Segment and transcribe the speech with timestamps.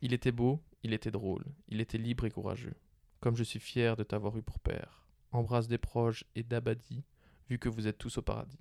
[0.00, 2.74] Il était beau, il était drôle, il était libre et courageux.
[3.20, 5.04] Comme je suis fier de t'avoir eu pour père.
[5.30, 7.04] Embrasse des proches et d'Abadi,
[7.48, 8.58] vu que vous êtes tous au paradis.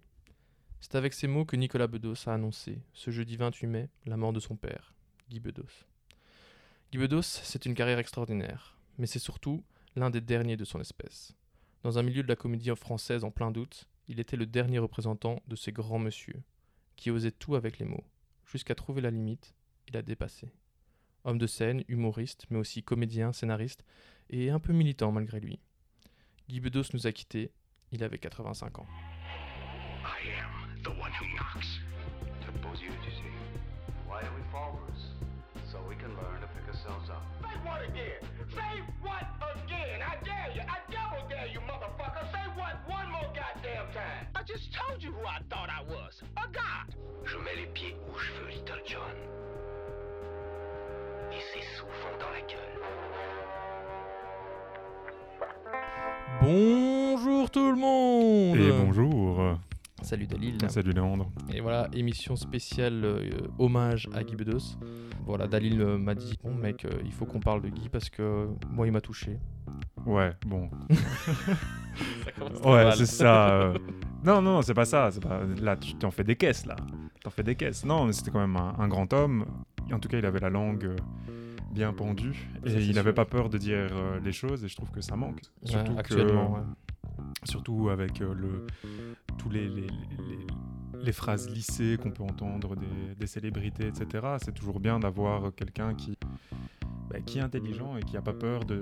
[0.81, 4.33] C'est avec ces mots que Nicolas Bedos a annoncé, ce jeudi 28 mai, la mort
[4.33, 4.93] de son père,
[5.29, 5.85] Guy Bedos.
[6.91, 9.63] Guy Bedos, c'est une carrière extraordinaire, mais c'est surtout
[9.95, 11.33] l'un des derniers de son espèce.
[11.83, 15.41] Dans un milieu de la comédie française en plein doute, il était le dernier représentant
[15.47, 16.41] de ces grands monsieur,
[16.97, 18.03] qui osaient tout avec les mots.
[18.45, 19.53] Jusqu'à trouver la limite,
[19.87, 20.51] il a dépassé.
[21.25, 23.83] Homme de scène, humoriste, mais aussi comédien, scénariste,
[24.29, 25.59] et un peu militant malgré lui.
[26.47, 27.51] Guy Bedos nous a quittés,
[27.91, 28.87] il avait 85 ans.
[30.03, 31.79] I am the one who knocks.
[32.45, 33.33] Suppose you to see.
[34.07, 35.13] Why do we Bruce?
[35.71, 37.21] So we can learn to pick ourselves up.
[37.41, 38.17] Say what again?
[38.49, 40.01] Say what again?
[40.01, 40.61] I dare you.
[40.61, 42.25] I double dare you, motherfucker.
[42.31, 44.25] Say what one more goddamn time.
[44.35, 46.23] I just told you who I thought I was.
[46.37, 46.95] A god.
[47.25, 49.13] Je mets les pieds où je veux, Little John.
[51.31, 52.79] Et c'est souvent dans la gueule.
[56.41, 59.57] Bonjour tout le monde Et bonjour.
[60.01, 60.57] Salut Dalil.
[60.69, 61.29] Salut Léandre.
[61.53, 64.77] Et voilà, émission spéciale euh, hommage à Guy Bedos.
[65.25, 68.09] Voilà, Dalil euh, m'a dit, bon mec, euh, il faut qu'on parle de Guy parce
[68.09, 69.37] que moi il m'a touché.
[70.05, 70.69] Ouais, bon.
[72.23, 73.49] Ça commence Ouais, c'est ça.
[73.49, 73.77] euh.
[74.23, 75.09] Non, non, c'est pas ça.
[75.21, 75.41] Pas...
[75.61, 76.75] Là, tu t'en fais des caisses, là.
[77.23, 77.83] T'en fais des caisses.
[77.85, 79.45] Non, mais c'était quand même un, un grand homme.
[79.93, 80.95] En tout cas, il avait la langue euh,
[81.71, 82.47] bien pendue.
[82.65, 84.63] Et il n'avait pas peur de dire euh, les choses.
[84.63, 85.41] Et je trouve que ça manque.
[85.63, 86.61] Ouais, Surtout que- actuellement, ouais.
[87.43, 88.65] Surtout avec euh, le,
[89.37, 90.47] tous les, les, les-
[91.01, 94.35] les phrases lissées qu'on peut entendre des, des célébrités, etc.
[94.43, 96.17] C'est toujours bien d'avoir quelqu'un qui,
[97.09, 98.81] bah, qui est intelligent et qui n'a pas peur de,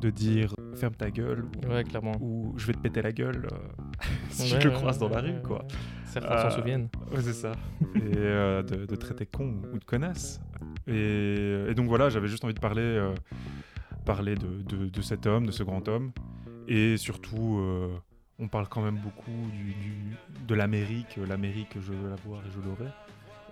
[0.00, 2.16] de dire ferme ta gueule ou, Ouais, clairement.
[2.20, 3.46] ou je vais te péter la gueule
[4.30, 5.64] si je le croise dans la rue, quoi.
[6.06, 6.88] Certains Euh, s'en souviennent.
[7.12, 7.52] Ouais, c'est ça.
[7.96, 10.40] et euh, de, de traiter con ou de connasse.
[10.86, 13.14] Et, et donc voilà, j'avais juste envie de parler, euh,
[14.04, 16.12] parler de, de- de cet homme, de ce grand homme.
[16.68, 17.96] Et surtout, euh,
[18.38, 21.16] on parle quand même beaucoup du, du- de l'Amérique.
[21.28, 22.90] L'Amérique, je veux la voir et je l'aurai.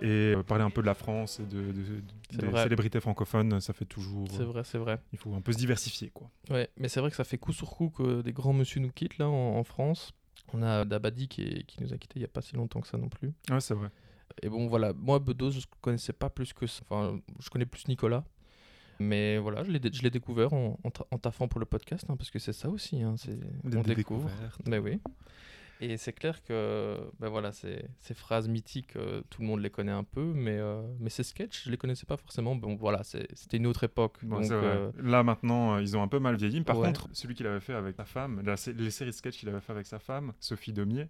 [0.00, 2.62] Et euh, parler un peu de la France et de, de- de- des vrai.
[2.62, 4.28] célébrités francophones, ça fait toujours.
[4.30, 4.98] C'est vrai, c'est vrai.
[5.12, 6.30] Il faut un peu se diversifier, quoi.
[6.50, 8.90] Ouais, mais c'est vrai que ça fait coup sur coup que des grands monsieur nous
[8.92, 10.12] quittent là en, en France.
[10.52, 12.80] On a Dabadi qui, est- qui nous a quittés il n'y a pas si longtemps
[12.80, 13.32] que ça non plus.
[13.50, 13.88] Ouais, c'est vrai.
[14.42, 16.82] Et bon, voilà, moi, Bedos, je connaissais pas plus que ça.
[16.88, 18.24] Enfin, je connais plus Nicolas.
[19.00, 22.38] Mais voilà, je l'ai découvert en, en, en taffant pour le podcast, hein, parce que
[22.40, 23.00] c'est ça aussi.
[23.02, 23.14] Hein,
[23.64, 24.28] on découvre.
[24.66, 25.00] Ben oui.
[25.80, 29.70] Et c'est clair que ben voilà, ces, ces phrases mythiques, euh, tout le monde les
[29.70, 32.56] connaît un peu, mais, euh, mais ces sketchs, je les connaissais pas forcément.
[32.56, 34.16] Bon, voilà, c'était une autre époque.
[34.22, 36.62] Bon, donc, euh, Là maintenant, ils ont un peu mal vieilli.
[36.62, 36.88] Par Ouais.
[36.88, 39.60] contre, celui qu'il avait fait avec sa femme, la les séries de sketchs qu'il avait
[39.60, 41.06] fait avec sa femme, Sophie Domier,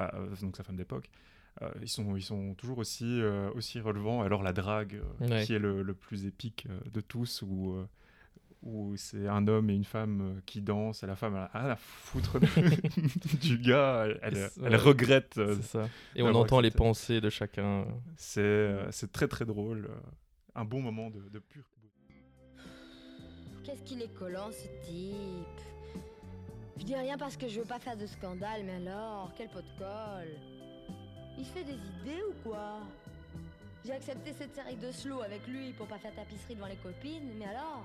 [0.00, 0.06] euh,
[0.42, 1.08] donc sa femme d'époque,
[1.62, 4.22] euh, ils, sont, ils sont toujours aussi, euh, aussi relevants.
[4.22, 5.44] Alors la drague, euh, Ouais.
[5.44, 7.76] qui est le, le plus épique de tous, où,
[8.62, 11.50] où c'est un homme et une femme euh, qui dansent, et la femme elle a
[11.60, 12.46] rien à foutre de-
[13.40, 15.38] du gars, elle, regrette.
[15.38, 15.88] euh, ça.
[16.16, 17.86] Et on entend les pensées de chacun.
[18.16, 19.88] c'est euh, c'est très très drôle.
[20.54, 21.64] un bon moment de, de pure
[23.64, 25.60] Qu'est-ce qu'il est collant ce type?
[26.78, 29.60] Je dis rien parce que je veux pas faire de scandale, mais alors, quel pot
[29.60, 30.32] de colle?
[31.38, 32.80] Il se fait des idées ou quoi?
[33.84, 37.28] J'ai accepté cette série de slow avec lui pour pas faire tapisserie devant les copines,
[37.38, 37.84] mais alors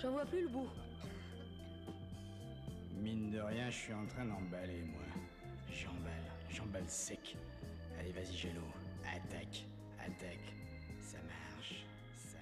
[0.00, 0.68] J'en vois plus le bout.
[3.00, 5.02] Mine de rien, je suis en train d'emballer, moi.
[5.70, 6.12] J'emballe,
[6.50, 7.36] j'emballe sec.
[7.98, 8.60] Allez, vas-y, Gélo.
[9.04, 9.64] Attaque,
[9.98, 10.54] attaque.
[11.00, 11.84] Ça marche,
[12.16, 12.38] ça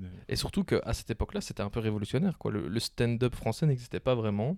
[0.00, 0.12] marche.
[0.28, 2.38] Et surtout qu'à cette époque-là, c'était un peu révolutionnaire.
[2.38, 2.50] Quoi.
[2.52, 4.56] Le, le stand-up français n'existait pas vraiment.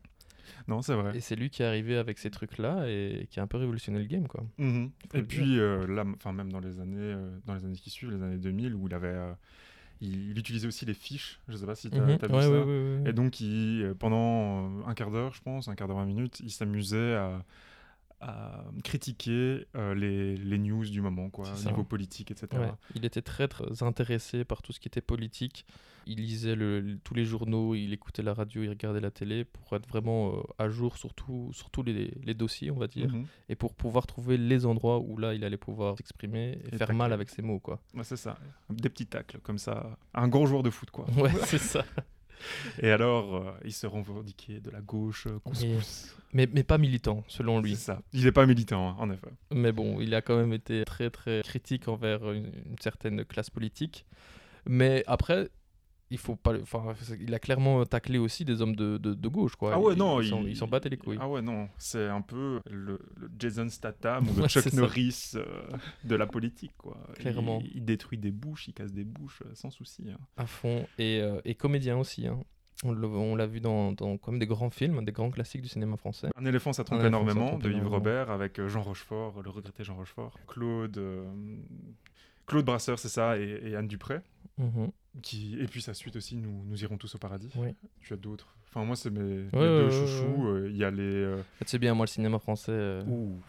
[0.66, 1.16] Non, c'est vrai.
[1.16, 3.98] Et c'est lui qui est arrivé avec ces trucs-là et qui a un peu révolutionné
[3.98, 4.26] le game.
[4.26, 4.44] Quoi.
[4.58, 4.90] Mhm.
[5.14, 8.10] Et puis euh, là, enfin même dans les années, euh, dans les années qui suivent,
[8.10, 9.32] les années 2000, où il avait, euh,
[10.00, 11.40] il, il utilisait aussi les fiches.
[11.48, 12.16] Je sais pas si tu as, Mhm.
[12.16, 12.50] vu Ouais, ça.
[12.50, 13.10] ouais, ouais, ouais.
[13.10, 16.06] Et donc, il, euh, pendant euh, un quart d'heure, je pense, un quart d'heure, 20
[16.06, 17.44] minutes, il s'amusait à,
[18.20, 22.48] à critiquer euh, les, les news du moment, quoi, niveau politique, etc.
[22.60, 25.64] Ouais, il était très, très intéressé par tout ce qui était politique.
[26.10, 29.74] Il lisait le- tous les journaux, il écoutait la radio, il regardait la télé pour
[29.76, 33.08] être vraiment euh, à jour sur, tout- sur tous les, les dossiers, on va dire,
[33.12, 33.26] Mhm.
[33.50, 36.94] et pour pouvoir trouver les endroits où là il allait pouvoir s'exprimer et, Et faire
[36.94, 37.60] mal avec ses mots.
[37.60, 37.80] quoi.
[37.94, 38.38] Ouais, c'est ça.
[38.70, 39.98] Des petits tacles, comme ça.
[40.14, 41.06] Un grand joueur de foot, quoi.
[41.16, 41.84] Ouais, c'est ça.
[42.82, 46.14] Et alors, euh, il se revendiquait de la gauche, euh, couscous.
[46.32, 47.74] Mais, mais pas militant, selon lui.
[47.76, 48.02] C'est ça.
[48.12, 49.30] Il n'est pas militant, hein, en effet.
[49.50, 53.50] Mais bon, il a quand même été très très critique envers une, une certaine classe
[53.50, 54.04] politique.
[54.66, 55.48] Mais après,
[56.10, 56.52] il faut pas.
[56.62, 59.72] Enfin, il a clairement taclé aussi des hommes de, de, de gauche, quoi.
[59.74, 61.18] Ah ouais, non, il- ils s'en battaient les couilles.
[61.20, 64.72] Ah ouais, non, c'est un peu le, le Jason Statham ou le Ouais, Chuck.
[64.72, 65.44] Norris euh,
[66.04, 66.96] de la politique, quoi.
[67.16, 67.60] Clairement.
[67.64, 70.04] Il, il détruit des bouches, il casse des bouches euh, sans souci.
[70.10, 70.18] hein.
[70.36, 70.86] À fond.
[70.98, 72.26] Et, euh, et comédien aussi.
[72.26, 72.40] hein.
[72.84, 76.28] On l'a vu dans, dans comme des grands films, des grands classiques du cinéma français.
[76.36, 77.88] Un éléphant, ça trompe ça énormément, de Yves.
[77.88, 80.38] Robert avec Jean Rochefort, le regretté Jean Rochefort.
[80.46, 81.24] Claude, euh,
[82.46, 84.20] Claude Brasseur, c'est ça, et, et Anne Dupré.
[84.58, 84.92] Mhm.
[85.22, 85.56] Qui...
[85.60, 87.50] Et puis sa suite aussi, nous, nous irons tous au paradis.
[87.56, 87.68] Oui.
[88.00, 88.54] Tu as d'autres.
[88.68, 90.24] Enfin, moi, c'est mes, mes Ouais, deux ouais, chouchous.
[90.24, 91.02] ouais, euh, Il y a les.
[91.02, 93.40] euh, En fait, c'est bien, moi, le cinéma français, euh, ouh.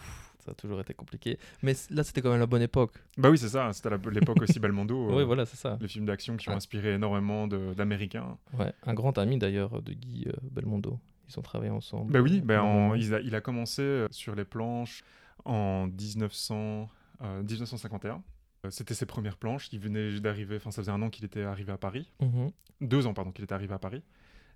[0.46, 1.38] ça a toujours été compliqué.
[1.62, 2.94] Mais là, c'était quand même la bonne époque.
[3.18, 5.10] Bah oui, c'est ça, c'était la- l'époque aussi Belmondo.
[5.18, 5.78] Oui, voilà, c'est ça.
[5.82, 8.38] Les films d'action qui ont inspiré énormément de- d'Américains.
[8.58, 10.98] Ouais, un grand ami d'ailleurs de Guy euh, Belmondo.
[11.30, 12.12] Ils ont travaillé ensemble.
[12.14, 15.04] Bah oui, euh, bah en- il, a, il a commencé sur les planches
[15.46, 16.90] en 1900,
[17.22, 18.24] euh, 1951.
[18.66, 19.70] Euh, C'était ses premières planches.
[19.72, 22.12] Il venait d'arriver, enfin ça faisait un an qu'il était arrivé à Paris.
[22.22, 22.52] Mhm.
[22.82, 24.04] Deux ans, pardon, qu'il était arrivé à Paris.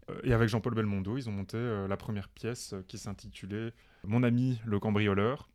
[0.10, 3.72] Euh, et avec Jean-Paul Belmondo, ils ont monté euh, la première pièce qui s'intitulait
[4.06, 5.50] Mon ami le cambrioleur.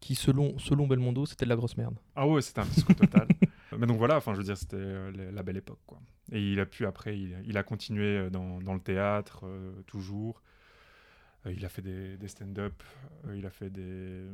[0.00, 1.96] Qui, selon, selon Belmondo, c'était de la grosse merde.
[2.14, 3.26] Ah ouais, c'était un fiasco total.
[3.78, 5.80] Mais donc voilà, enfin je veux dire, c'était la- belle époque.
[5.86, 5.98] Quoi.
[6.30, 10.42] Et il a pu après, il, il a continué dans, dans le théâtre, euh, toujours.
[11.46, 12.82] Euh, il a fait des, des stand-up,
[13.26, 14.24] euh, il a fait des,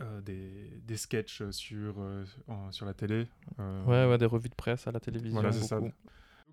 [0.00, 3.26] euh, des, des sketchs sur, euh, en- sur la télé.
[3.58, 5.40] euh, Ouais, ouais, des revues de presse à la télévision.
[5.40, 5.80] Voilà, c'est ça.
[5.80, 5.92] Donc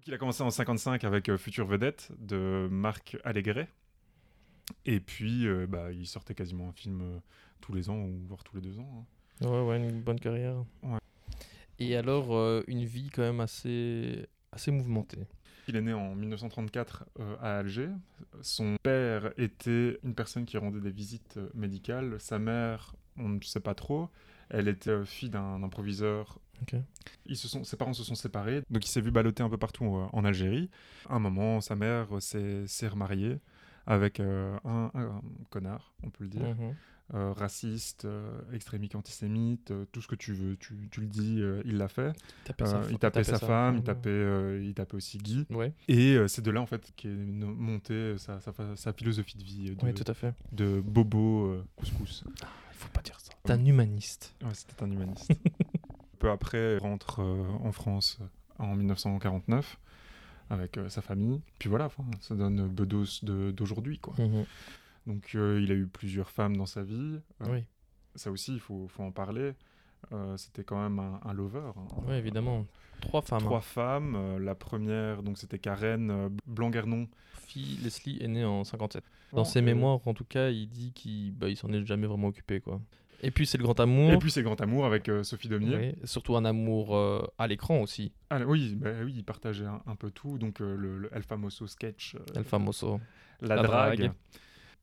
[0.07, 3.67] il a commencé en 55 avec euh, Future Vedette de Marc Allégret.
[4.85, 7.21] Et puis, bah, il sortait quasiment un film
[7.61, 9.05] tous les ans, ou voire tous les deux ans.
[9.41, 9.47] hein.
[9.47, 10.63] Ouais, ouais, une bonne carrière.
[10.81, 10.97] Ouais.
[11.77, 15.27] Et alors, une vie quand même assez, assez mouvementée.
[15.67, 17.89] Il est né en 1934 euh, à Alger.
[18.41, 22.19] Son père était une personne qui rendait des visites médicales.
[22.19, 24.09] Sa mère, on ne sait pas trop.
[24.49, 26.39] Elle était euh, fille d'un d'un proviseur.
[26.61, 26.75] Ok.
[27.25, 29.57] Ils se sont, ses parents se sont séparés, donc il s'est vu balloter un peu
[29.57, 30.69] partout euh, en Algérie.
[31.09, 33.39] À un moment, sa mère s'est remariée
[33.87, 36.75] avec euh, un, un connard, on peut le dire, Mhm.
[37.13, 41.77] Euh, raciste, euh, extrémique antisémite, tout ce que tu veux, tu, tu le dis, il
[41.77, 42.13] l'a fait.
[42.17, 45.45] Il tapait, sa, il fa- tapait sa femme, il tapait, il tapait aussi Guy.
[45.51, 49.43] Ouais, Et c'est de là en fait qu'est montée sa, sa, fa- sa philosophie de
[49.43, 50.33] vie de, ouais, tout à fait.
[50.51, 52.23] de Bobo Couscous.
[52.75, 53.31] Il faut pas dire ça.
[53.43, 54.35] T'es un humaniste.
[54.43, 55.31] Ouais, c'était un humaniste.
[56.19, 58.25] Peu après, il rentre euh, en France euh,
[58.63, 59.77] en 1949
[60.49, 61.41] avec euh, sa famille.
[61.59, 61.89] Puis voilà,
[62.21, 63.99] ça donne Bedos d'aujourd'hui.
[63.99, 64.13] quoi.
[64.17, 64.45] Mhm.
[65.07, 67.19] Donc euh, il a eu plusieurs femmes dans sa vie.
[67.41, 67.63] Euh, Oui,
[68.15, 69.53] Ça aussi, il faut, faut en parler.
[70.11, 71.71] Euh, c'était quand même un, un lover.
[71.75, 72.03] hein.
[72.07, 72.65] ouais, évidemment.
[73.01, 73.39] Trois femmes.
[73.39, 73.61] Trois hein.
[73.61, 74.15] femmes.
[74.15, 77.07] euh, la première, donc c'était Karen euh, Blanguernon.
[77.47, 79.03] Fille, Leslie est née en 57.
[79.33, 82.07] Dans ses et- mémoires, en tout cas, il dit qu'il bah, il s'en est jamais
[82.07, 82.59] vraiment occupé.
[82.61, 82.79] quoi.
[83.23, 84.11] Et puis, c'est le grand amour.
[84.11, 85.77] Et puis c'est Grand Amour avec euh, Sophie Demier.
[85.77, 88.11] Oui, surtout un amour euh, à l'écran aussi.
[88.29, 90.37] Ah, oui, bah oui, il partageait un, un peu tout.
[90.37, 92.99] Donc euh, le, le El Famoso sketch, euh, El Famoso.
[93.41, 94.11] la, la drague, drague.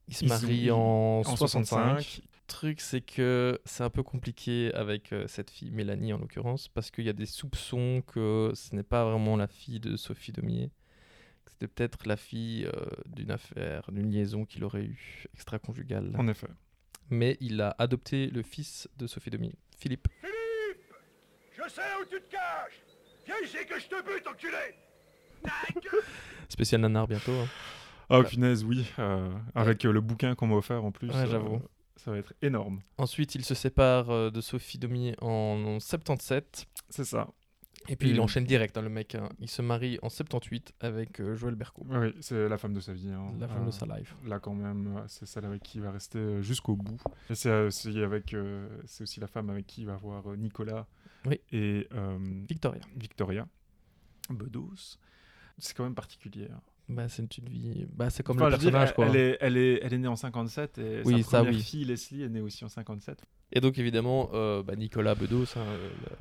[0.08, 2.00] Il se Ils marie ont- en, en 65.
[2.00, 2.22] 65.
[2.24, 6.68] Le truc, c'est que c'est un peu compliqué avec euh, cette fille, Mélanie en l'occurrence,
[6.68, 10.32] parce qu'il y a des soupçons que ce n'est pas vraiment la fille de Sophie
[10.32, 10.70] Domier.
[11.62, 16.12] C'était peut-être la fille euh, d'une affaire, d'une liaison qu'il aurait eue extra-conjugale.
[16.18, 16.48] En effet.
[17.08, 20.08] Mais il a adopté le fils de Sophie Domier, Philippe.
[20.20, 20.82] Philippe
[21.52, 22.82] Je sais où tu te caches
[23.26, 24.74] Viens ici que je te bute, enculé
[26.48, 27.30] Spécial nanar bientôt.
[27.32, 27.46] hein.
[28.10, 28.84] Ah, punaise, oui.
[28.98, 31.10] euh, avec euh, le bouquin qu'on m'a offert en plus.
[31.10, 31.62] Ouais, euh, j'avoue.
[31.96, 32.80] ça va être énorme.
[32.98, 36.66] Ensuite, il se sépare de Sophie Domier en, en 77.
[36.90, 37.28] C'est ça.
[37.88, 39.14] Et puis il Et- enchaîne direct, hein, le mec.
[39.14, 39.28] hein.
[39.40, 42.80] Il se marie en 78 avec euh, Joël Berco, Oui, oui, c'est la femme de
[42.80, 43.10] sa vie.
[43.10, 43.32] hein.
[43.40, 44.14] la femme Euh, de sa life.
[44.26, 47.00] Là, quand même, euh, c'est celle avec qui il va rester euh, jusqu'au bout.
[47.30, 50.30] Et c'est euh, c'est avec, euh, c'est aussi la femme avec qui il va avoir
[50.30, 50.86] euh, Nicolas
[51.26, 51.40] Oui.
[51.52, 52.18] et euh,
[52.48, 52.80] Victoria.
[52.96, 53.46] Victoria.
[54.30, 54.98] Bedos.
[55.58, 56.48] C'est quand même particulier.
[56.88, 57.86] Bah, c'est une vie.
[57.92, 59.06] Bah, c'est comme Enfin, le dire, personnage, elle, quoi.
[59.08, 61.62] elle est, elle, est, elle est née en 57 et Oui, sa ça, première oui.
[61.62, 63.22] fille, Leslie, est née aussi en 57.
[63.52, 66.16] Et donc, évidemment, euh, bah, Nicolas Bedos, euh, le-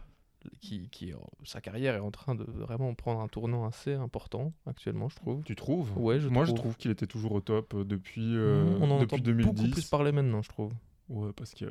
[0.60, 4.54] qui, qui, euh, sa carrière est en train de vraiment prendre un tournant assez important
[4.66, 5.44] actuellement, je trouve.
[5.44, 6.56] Tu trouves Ouais, je Moi, trouve.
[6.58, 9.46] je trouve qu'il était toujours au top euh, depuis, euh, on en depuis entend 2010.
[9.54, 10.74] beaucoup plus parler maintenant, je trouve.
[11.10, 11.66] Ouais, parce que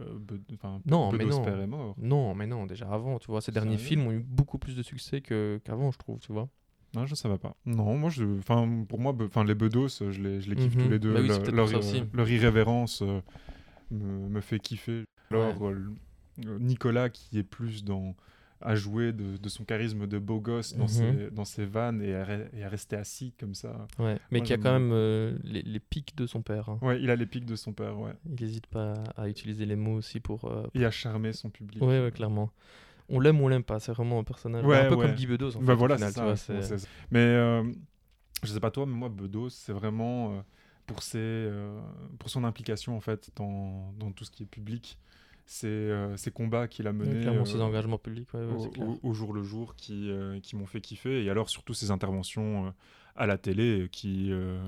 [0.54, 1.44] enfin, Non, mais non.
[1.44, 1.94] est mort.
[1.98, 4.82] Non, mais non, déjà avant, tu vois, ces derniers films ont eu beaucoup plus de
[4.82, 6.48] succès qu'avant, je trouve, tu vois.
[6.94, 7.56] Non, je savais pas.
[7.66, 8.24] Non, moi, je,
[8.84, 11.14] pour moi, enfin, les Bedos, euh, je les, je les kiffe tous les deux.
[11.14, 13.20] Bah oui, leur, leur, euh, irrévérence euh,
[13.92, 15.04] me, me fait kiffer.
[15.30, 15.54] Alors,
[16.58, 18.16] Nicolas, qui est plus dans
[18.62, 20.88] à jouer de, de son charisme de beau gosse dans, Mhm.
[20.88, 23.86] ses, dans ses vannes et à, re- et à rester assis comme ça.
[23.98, 24.18] Ouais.
[24.30, 26.68] Mais qui a quand même euh, les, les pics de son père.
[26.68, 26.78] hein.
[26.82, 28.12] Ouais, il a les pics de son père, ouais.
[28.26, 30.44] Il n'hésite pas à utiliser les mots aussi pour.
[30.44, 31.82] euh, Et à charmer son public.
[31.82, 32.50] Ouais, ouais, clairement.
[33.08, 33.80] on l'aime ou on l'aime pas.
[33.80, 34.64] C'est vraiment un personnage.
[34.64, 35.06] Ouais, un peu ouais.
[35.06, 35.56] comme Guy Bedos.
[35.56, 36.76] En Bah fait, voilà, final, ça, vois.
[37.10, 37.64] Mais euh,
[38.42, 40.40] je sais pas toi, mais moi, Bedos, c'est vraiment euh,
[40.86, 41.48] pour, ses,
[42.18, 44.98] pour son implication en fait dans, dans tout ce qui est public.
[45.64, 48.28] Euh, ces combats qu'il a menés Clairement, euh, ses engagements publics.
[48.34, 48.88] ouais, ouais, au, c'est clair.
[48.88, 51.24] au- au jour le jour qui, euh, qui m'ont fait kiffer.
[51.24, 52.72] Et alors surtout ses interventions
[53.16, 54.58] à la télé qui, euh,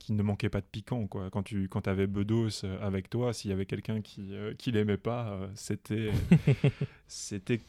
[0.00, 1.06] qui ne manquaient pas de piquant.
[1.06, 1.30] Quoi.
[1.30, 4.96] Quand tu quand avais Bedos avec toi, s'il y avait quelqu'un qui, euh, qui l'aimait
[4.96, 6.10] pas, euh, c'était
[7.06, 7.60] c'était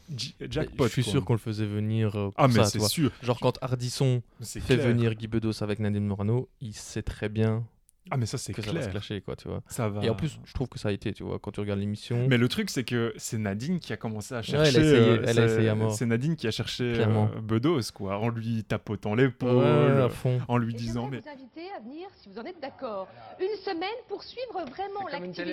[0.50, 0.84] jackpot.
[0.86, 1.12] Je suis quoi.
[1.12, 3.12] sûr qu'on le faisait venir pour Ah mais c'est sûr.
[3.22, 4.88] Genre quand Ardisson C'est fait clair.
[4.88, 7.64] venir Guy Bedos avec Nadine Morano, il sait très bien
[8.10, 8.90] Ah mais ça c'est que ça va se clair.
[8.92, 9.62] clasher, quoi, tu vois.
[9.66, 10.04] Ça va.
[10.04, 12.26] Et en plus, je trouve que ça a été, tu vois, quand tu regardes l'émission.
[12.28, 14.78] Mais le truc, c'est que c'est Nadine qui a commencé à elle a chercher.
[14.80, 15.92] essayé- euh, elle a c'est- essayé à mort.
[15.92, 20.40] C'est Nadine qui a cherché euh, Bedos, quoi, en lui tapotant l'épaule, Ouais, à fond.
[20.48, 21.18] en lui Et disant mais.
[21.20, 23.08] vous inviter à venir, si vous en êtes d'accord,
[23.40, 25.44] une semaine pour suivre vraiment l'activité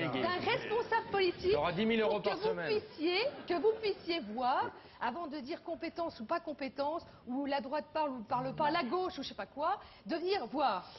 [0.00, 2.66] d'un responsable politique Il aura 10 000 euros pour que par vous semaine.
[2.80, 4.70] puissiez, que vous puissiez voir,
[5.02, 8.70] avant de dire compétence ou pas compétence, ou la droite parle ou ne parle pas,
[8.70, 10.90] la gauche ou je sais pas quoi, de venir voir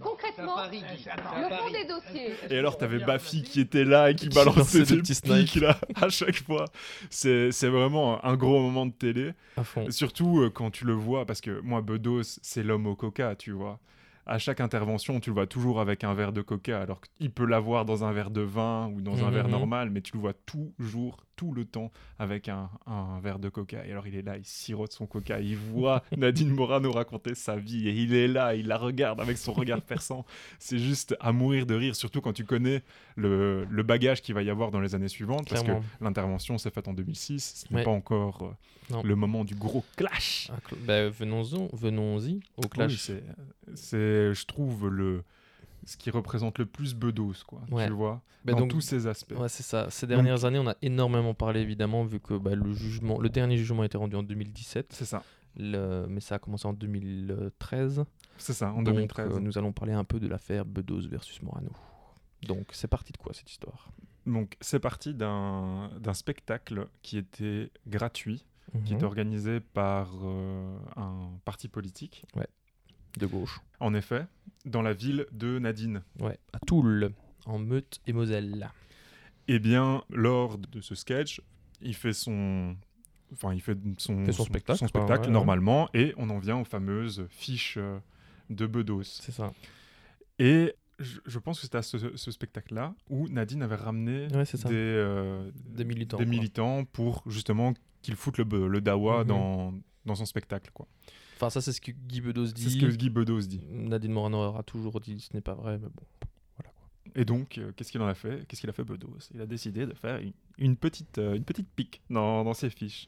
[0.00, 2.32] concrètement le fond des dossiers.
[2.50, 5.14] Et alors, t'avais Bafi qui était là et qui Qui balançait lançait des des petits
[5.14, 5.54] snipes.
[5.62, 6.64] là à chaque fois.
[7.10, 9.32] C'est c'est vraiment un gros moment de télé.
[9.56, 9.90] À fond.
[9.90, 13.52] Surtout euh, quand tu le vois, parce que moi, Bedos, c'est l'homme au coca, tu
[13.52, 13.78] vois.
[14.26, 17.46] À chaque intervention, tu le vois toujours avec un verre de coca, alors qu'il peut
[17.46, 19.34] l'avoir dans un verre de vin ou dans un Mhm.
[19.34, 23.48] verre normal, mais tu le vois toujours, tout le temps avec un, un verre de
[23.48, 23.86] coca.
[23.86, 27.54] Et alors, il est là, il sirote son coca, il voit Nadine Morano raconter sa
[27.56, 30.26] vie, et il est là, il la regarde avec son regard perçant.
[30.58, 32.82] C'est juste à mourir de rire, surtout quand tu connais
[33.14, 36.70] le, le bagage qu'il va y avoir dans les années suivantes, parce que l'intervention s'est
[36.70, 37.84] faite en 2006, ce n'est Ouais.
[37.84, 38.54] pas encore
[38.92, 40.50] euh, le moment du gros clash.
[40.52, 43.08] Ah, cl- bah, venons-en, venons-y au clash.
[43.10, 43.20] Oui,
[43.74, 45.22] c'est, je trouve, le,
[45.84, 47.60] ce qui représente le plus Bedos, quoi.
[47.70, 47.86] Ouais.
[47.86, 49.34] Tu vois, Bah, dans donc- tous ses aspects.
[49.38, 49.88] Ouais, c'est ça.
[49.90, 53.56] Ces dernières années, on a énormément parlé, évidemment, vu que bah, le jugement, le dernier
[53.56, 55.22] jugement a été rendu en 2017, C'est ça,
[55.56, 58.04] le- mais ça a commencé en 2013.
[58.36, 59.36] c'est ça, en Donc, 2013.
[59.36, 61.70] euh, nous allons parler un peu de l'affaire Bedos versus Morano.
[62.46, 63.90] Donc, c'est parti de quoi cette histoire?
[64.26, 68.44] Donc, c'est parti d'un, spectacle qui était gratuit,
[68.84, 68.96] qui Mhm.
[68.98, 72.24] était organisé par euh, un parti politique.
[73.18, 73.60] De gauche.
[73.80, 74.26] En effet,
[74.64, 76.02] dans la ville de Nadine.
[76.20, 77.12] Ouais, à Toul,
[77.46, 78.70] en Meute et Moselle.
[79.48, 81.40] Eh bien, lors de ce sketch,
[81.80, 82.76] il fait son.
[83.32, 85.32] Enfin, il fait son, Fait son spectacle, quoi, spectacle ouais, ouais.
[85.32, 87.98] normalement, et on en vient aux fameuses fiches euh,
[88.50, 89.02] de Bedos.
[89.04, 89.52] C'est ça.
[90.38, 94.44] Et je, je pense que c'était à ce, ce spectacle-là où Nadine avait ramené Ouais,
[94.44, 96.16] des, euh, Des militants.
[96.16, 99.28] des militants pour justement qu'ils foutent le, le dawa Mhm.
[99.28, 99.74] dans,
[100.06, 100.70] dans son spectacle.
[100.72, 100.86] Quoi.
[101.38, 102.64] Enfin, ça, c'est ce que Guy Bedos dit.
[102.64, 103.60] C'est ce que Guy Bedos dit.
[103.70, 106.02] Nadine Morano aura toujours dit ce n'est pas vrai, mais bon.
[106.56, 106.88] Voilà quoi.
[107.14, 108.44] Et donc, euh, qu'est-ce qu'il en a fait?
[108.48, 109.18] Qu'est-ce qu'il a fait Bedos?
[109.32, 112.70] Il a décidé de faire une, une petite, euh, une petite pique dans, dans ses
[112.70, 113.06] fiches.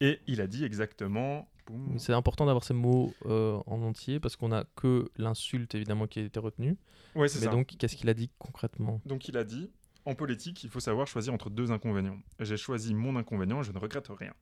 [0.00, 1.48] Et il a dit exactement...
[1.96, 6.18] C'est important d'avoir ces mots euh, en entier parce qu'on a que l'insulte évidemment qui
[6.18, 6.76] a été retenue.
[7.14, 7.50] Ouais, c'est Mais ça.
[7.50, 9.00] donc, qu'est-ce qu'il a dit concrètement?
[9.06, 9.70] Donc il a dit,
[10.04, 12.18] en politique, il faut savoir choisir entre deux inconvénients.
[12.38, 14.34] J'ai choisi mon inconvénient et je ne regrette rien.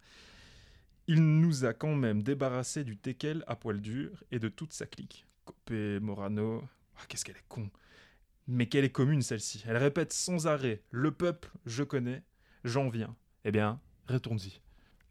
[1.15, 4.87] Il nous a quand même débarrassé du teckel à poil dur et de toute sa
[4.87, 5.27] clique.
[5.45, 6.63] Copé, Morano,
[6.97, 7.69] ah, qu'est-ce qu'elle est con.
[8.49, 12.23] Mais quelle est commune celle-ci Elle répète sans arrêt, le peuple, je connais,
[12.65, 13.15] j'en viens.
[13.45, 13.79] Eh bien,
[14.09, 14.63] retourne-y.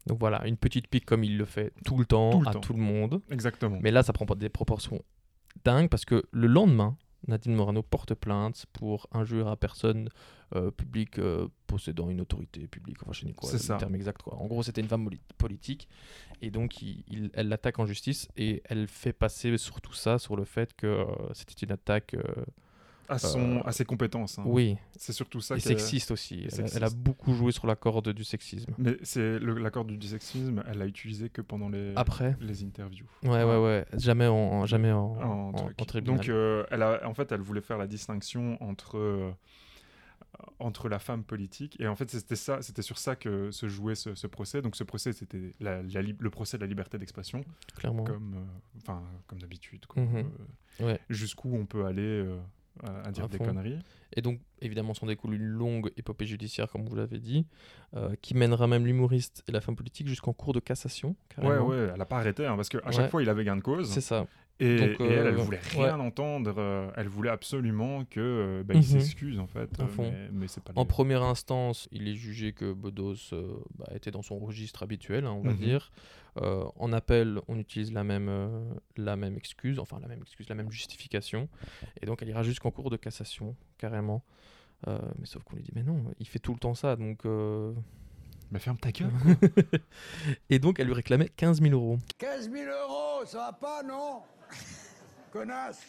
[0.06, 2.52] Donc voilà, une petite pique comme il le fait tout le temps, Tout le à
[2.54, 2.60] temps.
[2.60, 3.22] tout le monde.
[3.30, 3.78] Exactement.
[3.80, 5.04] Mais là, ça prend pas des proportions
[5.64, 6.96] dingues parce que le lendemain,
[7.28, 10.08] Nadine Morano porte plainte pour injure à personne
[10.54, 12.98] euh, publique euh, possédant une autorité publique.
[13.02, 14.22] Enfin, je sais pas quoi, C'est le terme exact.
[14.22, 14.34] Quoi.
[14.36, 15.88] En gros, c'était une femme poli- politique
[16.42, 20.36] et donc il- il- elle l'attaque en justice et elle fait passer surtout ça sur
[20.36, 22.14] le fait que euh, c'était une attaque,
[23.08, 24.38] à, son, euh, à ses compétences.
[24.38, 24.44] hein.
[24.46, 26.40] oui, C'est surtout ça et sexiste aussi.
[26.44, 26.76] Elle, sexiste.
[26.76, 28.72] elle a beaucoup joué sur la corde du sexisme.
[28.78, 33.06] Mais c'est le- l'accord du sexisme, elle l'a utilisé que pendant les, Après, les interviews.
[33.24, 35.80] ouais, ouais, ouais, jamais en, jamais en, en en- truc.
[35.80, 36.16] en tribunal.
[36.18, 39.30] Donc, euh, elle a, en fait, elle voulait faire la distinction entre, euh,
[40.58, 41.78] entre la femme politique.
[41.80, 44.62] Et en fait, c'était ça, c'était sur ça que se jouait ce, ce procès.
[44.62, 47.44] Donc, ce procès, c'était la- la le procès de la liberté d'expression,
[47.76, 48.04] clairement.
[48.04, 48.46] comme,
[48.88, 48.92] euh,
[49.26, 49.84] comme d'habitude.
[49.96, 50.30] Mhm.
[50.80, 50.98] Ouais.
[51.10, 52.24] Jusqu'où on peut aller
[52.82, 53.78] à, à dire À des conneries.
[54.14, 57.46] Et donc, évidemment, s'en découle une longue épopée judiciaire, comme vous l'avez dit,
[57.96, 61.10] euh, qui mènera même l'humoriste et la femme politique jusqu'en cours de cassation.
[61.38, 61.66] Ouais, carrément.
[61.68, 62.92] ouais, elle a pas arrêté, hein, parce qu'à Ouais.
[62.92, 63.90] chaque fois, il avait gain de cause.
[63.90, 64.26] C'est ça.
[64.64, 66.54] Et, Donc, et elle, elle euh, voulait rien entendre.
[66.56, 68.80] euh, elle voulait absolument que euh, bah, Mhm.
[68.80, 69.70] il s'excuse, en fait.
[69.98, 74.10] Mais mais c'est pas En première instance, il est jugé que Bedos euh, bah, était
[74.12, 75.56] dans son registre habituel, hein, on va Mhm.
[75.56, 75.90] dire.
[76.40, 80.48] Euh, en appel, on utilise la même, euh, la même excuse, enfin la même excuse,
[80.48, 81.48] la même justification.
[82.00, 84.22] Et donc, elle ira jusqu'en cours de cassation, carrément.
[84.88, 87.24] Euh, mais sauf qu'on lui dit, mais non, il fait tout le temps ça, donc...
[87.26, 87.72] euh,
[88.50, 89.10] Mais ferme ta gueule.
[90.50, 91.98] Et donc, elle lui réclamait 15 000 euros.
[92.18, 94.22] 15 000 euros, ça va pas, non?
[95.32, 95.80] Connasse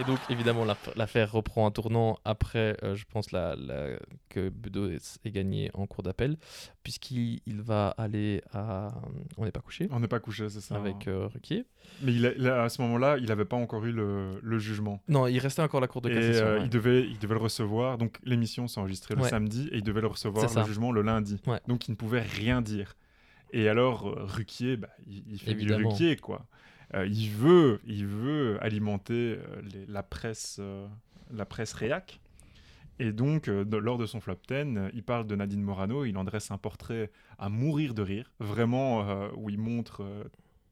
[0.00, 3.96] Et donc, évidemment, l'aff- l'affaire reprend un tournant après, euh, je pense, la, la-
[4.28, 4.90] que Bedos
[5.24, 6.36] ait gagné en cours d'appel,
[6.82, 8.88] puisqu'il il va aller à.
[9.36, 10.74] On n'est pas couché On n'est pas couché, c'est ça.
[10.74, 11.64] avec euh, Ruquier.
[12.02, 14.58] Mais il a- il a- à ce moment-là, il n'avait pas encore eu le, le
[14.58, 15.00] jugement.
[15.06, 16.44] Non, il restait encore la cour de Et cassation.
[16.46, 16.64] euh, ouais.
[16.64, 17.98] il, devait, il devait le recevoir.
[17.98, 19.28] Donc l'émission s'est enregistrée le Ouais.
[19.28, 21.40] samedi et il devait le recevoir, le jugement, le lundi.
[21.46, 21.60] Ouais.
[21.68, 22.96] Donc il ne pouvait rien dire.
[23.52, 25.78] Et alors, euh, Ruquier, bah, il, il fait Évidemment.
[25.90, 26.46] du Ruquier, quoi.
[26.94, 30.86] Euh, il, veut, il veut alimenter euh, les- la presse, euh,
[31.32, 32.20] la presse réac.
[32.98, 36.04] Et donc, euh, de- lors de son flop 10, euh, il parle de Nadine Morano,
[36.04, 40.24] il en dresse un portrait à mourir de rire, vraiment, euh, où il montre euh,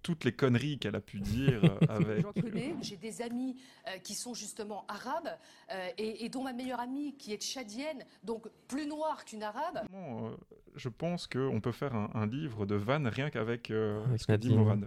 [0.03, 2.21] toutes les conneries qu'elle a pu dire avec...
[2.23, 3.57] J'en connais, j'ai des amis
[3.89, 5.29] euh, qui sont justement arabes
[5.73, 9.81] euh, et, et dont ma meilleure amie qui est tchadienne, donc plus noire qu'une arabe.
[9.93, 10.31] Euh,
[10.77, 14.57] je pense qu'on peut faire un, un livre de vannes rien qu'avec euh, Nadine.
[14.57, 14.87] Morano.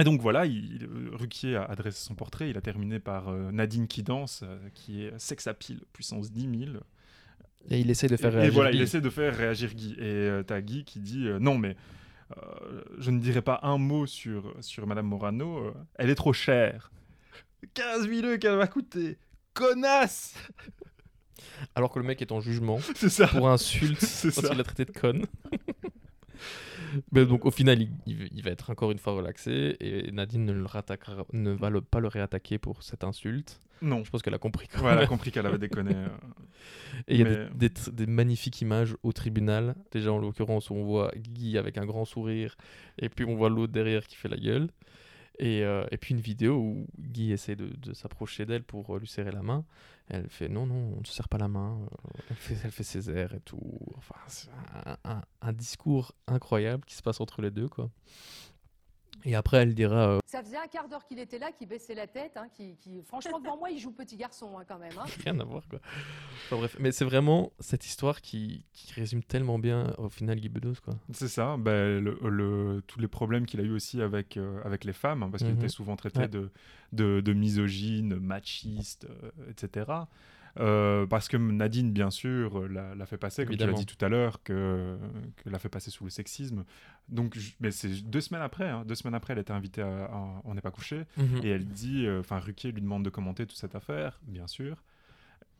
[0.00, 3.50] Et donc voilà, il, euh, Ruquier a adressé son portrait, il a terminé par euh,
[3.52, 6.78] Nadine qui danse, euh, qui est sex appeal, puissance 10 000.
[7.68, 8.78] Et il essaie de faire et, et réagir voilà, Guy.
[8.78, 9.92] il essaie de faire réagir Guy.
[9.98, 11.76] Et euh, t'as Guy qui dit euh, non mais
[12.36, 16.32] euh, je ne dirai pas un mot sur, sur Madame Morano, euh, elle est trop
[16.32, 16.90] chère.
[17.74, 19.18] 15 000 euros qu'elle va coûter
[19.52, 20.34] Connasse
[21.74, 24.64] Alors que le mec est en jugement C'est ça pour insulte C'est parce qu'il l'a
[24.64, 25.26] traité de conne.
[27.12, 30.64] Mais donc au final, il, va être encore une fois relaxé et Nadine ne, le
[30.64, 33.60] rattaquera- ne va le- pas le réattaquer pour cette insulte.
[33.82, 34.04] Non.
[34.04, 34.68] Je pense qu'elle a compris.
[34.68, 35.92] quand Ouais, elle a compris qu'elle avait déconné.
[35.94, 36.08] euh.
[37.08, 39.74] Et il y a des, des magnifiques images au tribunal.
[39.92, 42.56] Déjà, en l'occurrence, où on voit Guy avec un grand sourire,
[42.98, 44.68] et puis on voit l'autre derrière qui fait la gueule.
[45.42, 49.06] Et, euh, et puis une vidéo où Guy essaie de, s'approcher d'elle pour euh, lui
[49.08, 49.64] serrer la main.
[50.08, 51.78] Elle fait non, non, on ne se serre pas la main.
[52.28, 53.58] Elle fait, ses airs et tout.
[53.96, 54.16] Enfin,
[55.04, 57.90] un- un discours incroyable qui se passe entre les deux, quoi.
[59.24, 61.94] Et après, elle dira euh, Ça faisait un quart d'heure qu'il était là, qu'il baissait
[61.94, 64.92] la tête, hein, qui, qui- franchement devant moi il joue petit garçon hein, quand même.
[64.98, 65.04] hein.
[65.24, 65.78] rien à voir, quoi.
[66.46, 70.48] Enfin, bref, mais c'est vraiment cette histoire qui, qui résume tellement bien au final Guy
[70.48, 70.94] Bedos, quoi.
[71.12, 74.84] C'est ça, ben, le, le- tous les problèmes qu'il a eu aussi avec, euh, avec
[74.84, 75.58] les femmes, hein, parce qu'il Mhm.
[75.58, 76.28] était souvent traité Ouais.
[76.28, 76.50] de,
[76.92, 79.86] de, de misogyne, machiste, euh, etc.
[80.58, 83.86] Euh, parce que Nadine, bien sûr, euh, l'a l'a fait passer, comme tu l'as dit
[83.86, 84.98] tout à l'heure, que,
[85.36, 86.64] que l'a fait passer sous le sexisme.
[87.08, 90.06] Donc, je- mais c'est deux semaines après, hein, deux semaines après, elle était invitée à,
[90.06, 91.40] à On n'est pas couché, Mhm.
[91.44, 94.82] et elle dit, euh, enfin, Ruquier lui demande de commenter toute cette affaire, bien sûr.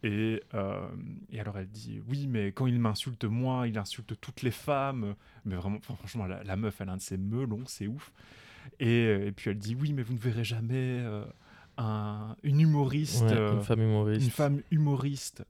[0.03, 0.88] Et, euh,
[1.31, 5.14] et alors elle dit oui mais quand il m'insulte moi il insulte toutes les femmes
[5.44, 8.11] mais vraiment franchement la, la meuf elle a un de ses melons c'est ouf
[8.79, 11.22] et, euh, et puis elle dit oui mais vous ne verrez jamais euh,
[11.79, 14.25] un, une humoriste Ouais, euh, une femme humoriste.
[14.25, 15.45] une femme humoriste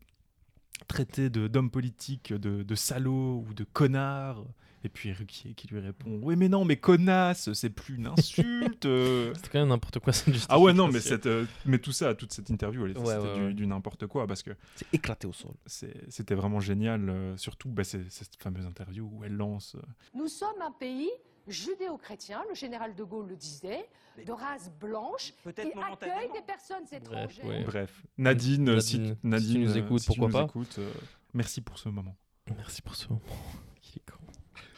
[0.89, 4.45] traitée de d'homme politique de, de salaud ou de connard
[4.83, 8.87] et puis Ruquier qui lui répond oui mais non mais connasse c'est plus une insulte
[8.87, 9.33] euh.
[9.35, 12.15] C'était quand même n'importe quoi cette ah ouais non mais, cette, euh, mais tout ça
[12.15, 13.53] toute cette interview Ouais, c'était ouais, du, ouais.
[13.55, 15.53] du n'importe quoi parce que C'est éclaté au sol.
[15.67, 19.83] c'est- c'était vraiment génial euh, surtout bah, cette fameuse interview où elle lance euh,
[20.15, 21.11] Nous sommes un pays
[21.51, 23.87] judéo-chrétien, le général de Gaulle le disait,
[24.27, 27.45] de race blanche, qui accueille des personnes étrangères.
[27.45, 27.65] ouais.
[27.65, 30.51] bref Nadine, euh, si, Nadine, si tu nous euh, écoutes, si tu pourquoi nous pas
[30.51, 30.91] écoutes, euh,
[31.35, 32.17] merci pour ce moment
[32.57, 33.23] Merci pour ce moment.
[33.81, 34.19] Qu'il est con.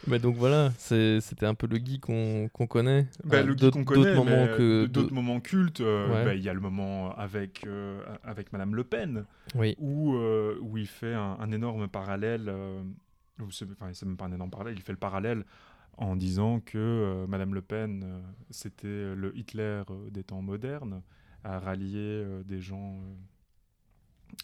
[0.06, 3.06] Mais donc voilà, c'était un peu le Guy qu'on connaît.
[3.24, 4.14] Bah, Euh, le Guy d'autres- qu'on connaît,
[4.88, 5.80] D'autres moments cultes.
[5.80, 6.24] euh, Ouais.
[6.24, 9.74] bah, Il y a le moment avec, euh, avec Madame Le Pen, Oui.
[9.78, 12.48] où, euh, où il fait un, un énorme parallèle.
[12.48, 12.82] euh,
[13.40, 15.44] ou c'est enfin, c'est même pas un énorme parallèle, il fait le parallèle
[15.98, 21.02] en disant que euh, Madame Le Pen, euh, c'était le Hitler euh, des temps modernes,
[21.44, 22.98] à rallier des gens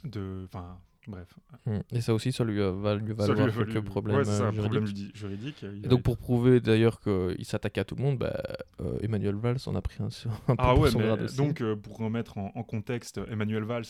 [0.05, 0.43] de.
[0.45, 1.29] Enfin, bref.
[1.67, 1.79] Mm.
[1.93, 5.15] Et ça aussi, ça lui va lui valoir lui quelques problèmes ouais, ça, problème juridiques.
[5.15, 5.63] judi- juridique.
[5.63, 8.37] Et donc été- pour prouver d'ailleurs qu'il s'attaquait à tout le monde, bah,
[8.81, 11.61] euh, Emmanuel Valls en a pris un, un peu Ah pour ouais, son mais donc
[11.61, 13.85] euh, pour remettre en, en contexte, Emmanuel Valls,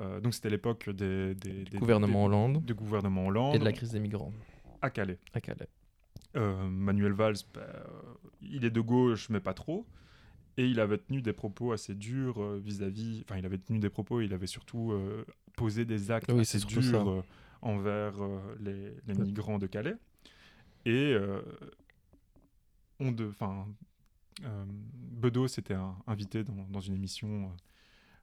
[0.00, 2.64] euh, donc c'était l'époque des, des, des- gouvernement Hollande.
[2.64, 4.32] du gouvernement Hollande Et de la crise des migrants
[4.80, 5.18] à Calais.
[5.34, 5.68] à Calais.
[6.36, 9.86] Euh, Manuel Valls, bah, euh, il est de gauche, mais pas trop.
[10.56, 13.22] Et il avait tenu des propos assez durs euh, vis-à-vis.
[13.24, 15.24] Enfin, il avait tenu des propos, il avait surtout euh,
[15.56, 17.22] posé des actes Oui, assez durs euh,
[17.62, 18.14] envers
[18.60, 19.94] les, migrants de Calais.
[20.84, 21.16] Et
[23.00, 23.66] on de, enfin,
[24.42, 27.52] Bedos était un- invité dans, dans une émission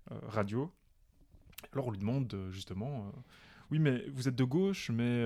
[0.10, 0.72] radio.
[1.74, 3.12] Alors on lui demande justement,
[3.72, 5.24] oui mais vous êtes de gauche, mais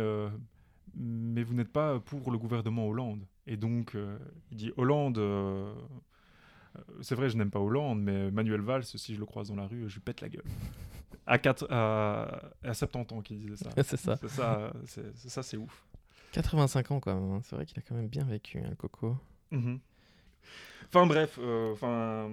[0.96, 3.26] mais vous n'êtes pas pour le gouvernement Hollande.
[3.48, 4.18] Et donc euh,
[4.52, 5.18] il dit Hollande.
[5.18, 5.74] euh,
[7.02, 9.68] c'est vrai, je n'aime pas Hollande, mais Manuel Valls, si je le croise dans la
[9.68, 10.44] rue, je lui pète la gueule.
[11.26, 13.70] À, quatre, à, à 70 ans qu'il disait ça.
[13.84, 14.18] C'est ça.
[14.22, 15.86] C'est ça, c'est ça, c'est ouf.
[16.32, 17.32] 85 ans, quand même.
[17.34, 17.40] hein.
[17.44, 19.18] C'est vrai qu'il a quand même bien vécu, hein, le Coco.
[19.52, 19.80] Mhm.
[20.88, 22.30] Enfin bref, euh, enfin,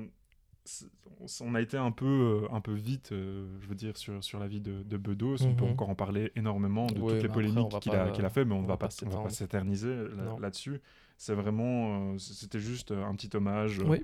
[1.41, 2.07] on a été un peu,
[2.51, 5.43] euh, un peu vite, euh, je veux dire, sur, sur la vie de, de Bedos.
[5.43, 5.71] On peut Mhm.
[5.73, 8.63] encore en parler énormément de Ouais, toutes les polémiques qu'il a, a fait, mais on
[8.63, 10.81] ne va pas, s'éterniser là- là-dessus.
[11.19, 13.81] C'est vraiment, euh, c'était juste un petit hommage.
[13.81, 14.03] Oui.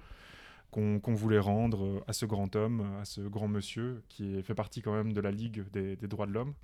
[0.70, 4.94] qu'on voulait rendre à ce grand homme, à ce grand monsieur, qui fait partie quand
[4.94, 6.54] même de la Ligue des, des droits de l'homme,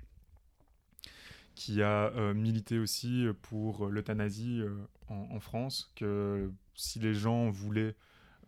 [1.53, 4.63] qui a euh, milité aussi pour l'euthanasie
[5.09, 7.93] en, en France, que si les gens voulaient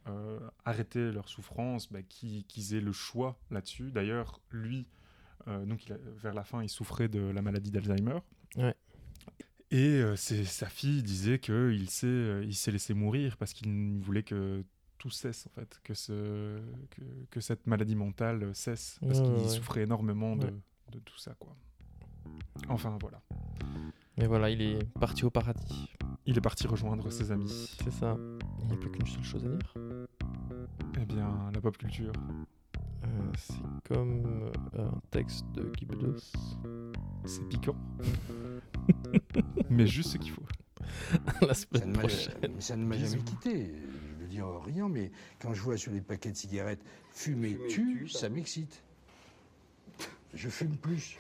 [0.08, 3.92] euh, arrêter leur souffrance, bah, qu'ils aient le choix là-dessus.
[3.92, 4.88] D'ailleurs, lui,
[5.48, 8.20] euh, donc il a- vers la fin, il souffrait de la maladie d'Alzheimer.
[8.58, 8.76] Ouais.
[9.70, 14.64] Et euh, sa fille disait qu'il s'est il s'est laissé mourir parce qu'il voulait que
[14.98, 16.60] tout cesse, en fait, que, ce,
[16.92, 20.48] que, que cette maladie mentale cesse, parce Ouais, qu'il ouais, souffrait énormément de,
[20.92, 21.34] de tout ça.
[21.40, 21.56] quoi.
[22.68, 23.22] Enfin, voilà.
[24.18, 25.90] Mais voilà, il est parti au paradis.
[26.28, 27.50] Il est parti rejoindre ses amis.
[27.84, 28.16] C'est ça.
[28.62, 29.74] Il n'y a plus qu'une seule chose à dire.
[31.02, 32.14] Eh bien, la pop culture.
[33.04, 33.54] Euh, c'est
[33.88, 34.52] comme euh,
[34.88, 36.18] un texte de Guy Bedos.
[37.26, 37.76] C'est piquant.
[39.70, 40.44] Mais juste ce qu'il faut.
[41.42, 42.34] La Ça semaine ne m'a- prochaine.
[42.56, 43.12] mais ça ne m'a Bisous.
[43.12, 43.74] jamais quitté.
[44.18, 48.08] Je veux dire rien, mais quand je vois sur les paquets de cigarettes fumer tu,
[48.10, 48.84] ça m'excite.
[50.34, 51.18] Je fume plus.